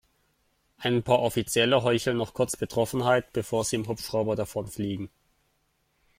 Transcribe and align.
Ein 0.77 1.03
paar 1.03 1.19
Offizielle 1.21 1.83
heucheln 1.83 2.17
noch 2.17 2.33
kurz 2.33 2.57
Betroffenheit, 2.57 3.31
bevor 3.33 3.63
sie 3.63 3.75
im 3.75 3.87
Hubschrauber 3.87 4.35
davonfliegen. 4.35 5.11